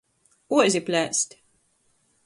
[0.57, 1.39] Uozi plēst.